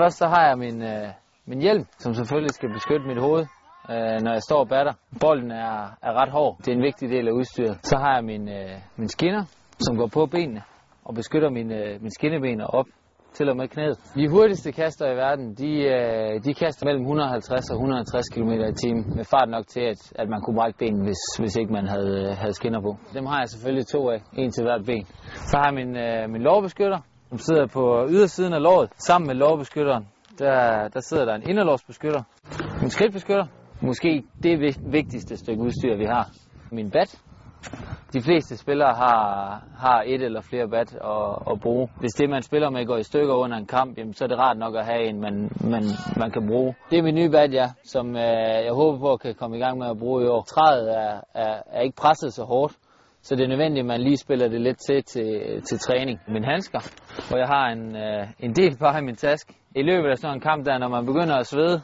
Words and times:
Først 0.00 0.18
så 0.18 0.26
har 0.34 0.42
jeg 0.48 0.58
min, 0.58 0.82
øh, 0.82 1.08
min 1.46 1.60
hjelm, 1.60 1.84
som 1.98 2.14
selvfølgelig 2.14 2.54
skal 2.58 2.68
beskytte 2.72 3.06
mit 3.06 3.20
hoved, 3.26 3.44
øh, 3.92 4.18
når 4.24 4.32
jeg 4.36 4.42
står 4.48 4.60
og 4.64 4.68
batter. 4.68 4.92
Bolden 5.20 5.50
er, 5.50 5.78
er 6.06 6.12
ret 6.20 6.32
hård. 6.38 6.56
Det 6.58 6.68
er 6.68 6.76
en 6.76 6.82
vigtig 6.82 7.08
del 7.10 7.28
af 7.28 7.32
udstyret. 7.32 7.76
Så 7.82 7.96
har 7.96 8.14
jeg 8.14 8.24
min, 8.24 8.48
øh, 8.48 8.74
min 8.96 9.08
skinner, 9.08 9.44
som 9.86 9.96
går 9.96 10.06
på 10.06 10.26
benene 10.26 10.62
og 11.04 11.14
beskytter 11.14 11.50
min, 11.50 11.72
øh, 11.72 12.02
min 12.02 12.10
skinneben 12.10 12.60
op 12.60 12.86
til 13.36 13.48
og 13.50 13.56
med 13.56 13.68
knæet. 13.68 13.96
De 14.14 14.28
hurtigste 14.28 14.72
kaster 14.72 15.06
i 15.12 15.16
verden, 15.16 15.54
de, 15.54 15.70
øh, 15.94 16.44
de 16.44 16.54
kaster 16.54 16.86
mellem 16.86 17.02
150 17.02 17.70
og 17.70 17.76
160 17.76 18.28
km 18.34 18.50
i 18.72 18.74
timen 18.82 19.04
med 19.16 19.24
fart 19.24 19.48
nok 19.48 19.66
til, 19.66 19.80
at, 19.80 20.00
at 20.20 20.28
man 20.28 20.40
kunne 20.40 20.56
brække 20.56 20.78
benen, 20.78 21.02
hvis, 21.06 21.22
hvis 21.38 21.56
ikke 21.56 21.72
man 21.72 21.86
havde, 21.88 22.30
øh, 22.30 22.36
havde 22.42 22.54
skinner 22.60 22.80
på. 22.80 22.96
Dem 23.14 23.26
har 23.26 23.38
jeg 23.38 23.48
selvfølgelig 23.48 23.86
to 23.86 24.10
af, 24.10 24.20
en 24.32 24.50
til 24.50 24.62
hvert 24.64 24.84
ben. 24.86 25.04
Så 25.50 25.56
har 25.56 25.66
jeg 25.70 25.74
min, 25.80 25.96
øh, 25.96 26.30
min 26.30 26.42
lårbeskytter, 26.42 26.98
som 27.28 27.38
sidder 27.38 27.66
på 27.66 28.06
ydersiden 28.08 28.52
af 28.52 28.62
låret. 28.62 28.90
Sammen 28.98 29.26
med 29.26 29.34
lårbeskytteren, 29.34 30.08
der, 30.38 30.88
der 30.88 31.00
sidder 31.00 31.24
der 31.24 31.34
en 31.34 31.50
inderlårsbeskytter. 31.50 32.22
Min 32.80 32.90
skridtbeskytter, 32.90 33.46
måske 33.80 34.22
det 34.42 34.76
vigtigste 34.84 35.36
stykke 35.36 35.62
udstyr, 35.62 35.96
vi 35.96 36.04
har. 36.04 36.28
Min 36.70 36.90
bat, 36.90 37.20
de 38.12 38.22
fleste 38.22 38.56
spillere 38.56 38.94
har, 38.94 39.62
har 39.78 40.02
et 40.06 40.22
eller 40.22 40.40
flere 40.40 40.68
bat 40.68 40.94
at, 40.94 41.52
at 41.52 41.60
bruge. 41.60 41.88
Hvis 42.00 42.12
det, 42.12 42.30
man 42.30 42.42
spiller 42.42 42.70
med, 42.70 42.86
går 42.86 42.96
i 42.96 43.02
stykker 43.02 43.34
under 43.34 43.56
en 43.56 43.66
kamp, 43.66 43.98
jamen, 43.98 44.14
så 44.14 44.24
er 44.24 44.28
det 44.28 44.38
rart 44.38 44.58
nok 44.58 44.74
at 44.76 44.84
have 44.84 45.04
en, 45.08 45.20
man, 45.20 45.50
man, 45.64 45.82
man 46.16 46.30
kan 46.30 46.46
bruge. 46.46 46.74
Det 46.90 46.98
er 46.98 47.02
min 47.02 47.14
nye 47.14 47.30
bat, 47.30 47.52
ja, 47.52 47.70
som 47.84 48.16
øh, 48.16 48.64
jeg 48.66 48.72
håber 48.72 48.98
på 48.98 49.12
at 49.12 49.20
kan 49.20 49.34
komme 49.34 49.56
i 49.56 49.60
gang 49.60 49.78
med 49.78 49.86
at 49.86 49.98
bruge 49.98 50.24
i 50.24 50.26
år. 50.26 50.42
Træet 50.42 50.96
er, 50.96 51.20
er, 51.34 51.62
er 51.66 51.80
ikke 51.80 51.96
presset 51.96 52.34
så 52.34 52.44
hårdt, 52.44 52.74
så 53.22 53.36
det 53.36 53.44
er 53.44 53.48
nødvendigt, 53.48 53.84
at 53.84 53.86
man 53.86 54.00
lige 54.00 54.16
spiller 54.16 54.48
det 54.48 54.60
lidt 54.60 54.78
til 54.86 55.04
til, 55.04 55.62
til 55.62 55.78
træning. 55.78 56.20
Min 56.28 56.44
handsker, 56.44 56.80
hvor 57.28 57.38
jeg 57.38 57.48
har 57.48 57.66
en, 57.68 57.96
øh, 57.96 58.26
en 58.40 58.52
del 58.52 58.78
bare 58.78 58.98
i 58.98 59.04
min 59.04 59.16
taske. 59.16 59.54
I 59.74 59.82
løbet 59.82 60.08
af 60.10 60.18
sådan 60.18 60.36
en 60.36 60.40
kamp 60.40 60.66
der, 60.66 60.78
når 60.78 60.88
man 60.88 61.06
begynder 61.06 61.36
at 61.36 61.46
svede, 61.46 61.82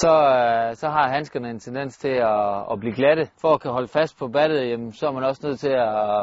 så, 0.00 0.14
øh, 0.38 0.74
så 0.74 0.88
har 0.88 1.08
handskerne 1.08 1.50
en 1.50 1.58
tendens 1.58 1.98
til 1.98 2.14
at, 2.34 2.72
at 2.72 2.80
blive 2.80 2.94
glatte. 2.94 3.28
For 3.40 3.54
at 3.54 3.60
kan 3.60 3.70
holde 3.70 3.88
fast 3.88 4.18
på 4.18 4.28
battet, 4.28 4.70
jamen, 4.70 4.92
så 4.92 5.06
er 5.06 5.12
man 5.12 5.24
også 5.24 5.40
nødt 5.46 5.60
til 5.60 5.70
at, 5.70 6.22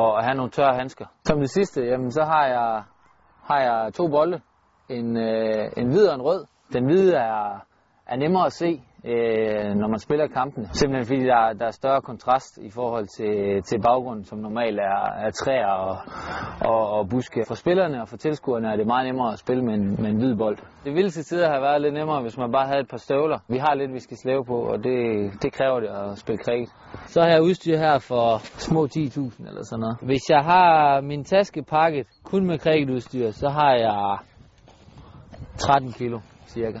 at 0.00 0.24
have 0.24 0.34
nogle 0.36 0.50
tørre 0.50 0.74
handsker. 0.74 1.06
Som 1.24 1.40
det 1.40 1.50
sidste, 1.50 1.80
jamen, 1.82 2.10
så 2.10 2.22
har 2.22 2.46
jeg, 2.46 2.82
har 3.44 3.60
jeg 3.60 3.94
to 3.94 4.08
bolde. 4.08 4.40
En, 4.88 5.16
øh, 5.16 5.70
en 5.76 5.88
hvid 5.88 6.08
og 6.08 6.14
en 6.14 6.22
rød. 6.22 6.44
Den 6.72 6.84
hvide 6.84 7.14
er, 7.14 7.64
er 8.06 8.16
nemmere 8.16 8.46
at 8.46 8.52
se, 8.52 8.82
øh, 9.04 9.74
når 9.80 9.88
man 9.88 9.98
spiller 9.98 10.26
kampen. 10.26 10.68
Simpelthen 10.72 11.06
fordi 11.06 11.24
der, 11.32 11.52
der 11.60 11.66
er 11.66 11.70
større 11.70 12.02
kontrast 12.02 12.58
i 12.58 12.70
forhold 12.70 13.06
til, 13.18 13.62
til 13.62 13.78
baggrunden, 13.82 14.24
som 14.24 14.38
normalt 14.38 14.78
er, 14.78 15.00
er 15.26 15.30
træer 15.30 15.66
og, 15.66 15.96
og, 16.70 16.90
og 16.90 17.08
buske. 17.08 17.44
For 17.48 17.54
spillerne 17.54 18.02
og 18.02 18.08
for 18.08 18.16
tilskuerne 18.16 18.72
er 18.72 18.76
det 18.76 18.86
meget 18.86 19.06
nemmere 19.06 19.32
at 19.32 19.38
spille 19.38 19.62
med 19.64 19.74
en, 19.74 20.02
med 20.02 20.10
en 20.10 20.16
hvid 20.16 20.36
bold. 20.36 20.58
Det 20.84 20.94
ville 20.94 21.10
til 21.10 21.24
tider 21.24 21.48
have 21.48 21.62
været 21.62 21.82
lidt 21.82 21.94
nemmere, 21.94 22.22
hvis 22.22 22.38
man 22.38 22.52
bare 22.52 22.66
havde 22.66 22.80
et 22.80 22.88
par 22.90 22.96
støvler. 22.96 23.38
Vi 23.48 23.58
har 23.58 23.74
lidt, 23.74 23.92
vi 23.92 24.00
skal 24.00 24.16
slæve 24.16 24.44
på, 24.44 24.56
og 24.72 24.84
det, 24.84 24.98
det 25.42 25.52
kræver 25.52 25.80
det 25.80 25.88
at 25.88 26.18
spille 26.18 26.38
kriget. 26.38 26.68
Så 27.06 27.20
har 27.20 27.28
jeg 27.28 27.42
udstyr 27.42 27.76
her 27.76 27.98
for 27.98 28.38
små 28.58 28.86
10.000 28.86 29.48
eller 29.48 29.62
sådan 29.64 29.80
noget. 29.80 29.96
Hvis 30.02 30.30
jeg 30.30 30.42
har 30.44 31.00
min 31.00 31.24
taske 31.24 31.62
pakket 31.62 32.06
kun 32.24 32.46
med 32.46 32.58
kriketudstyr, 32.58 33.30
så 33.30 33.48
har 33.48 33.72
jeg 33.74 34.18
13 35.58 35.92
kilo 35.92 36.18
cirka. 36.46 36.80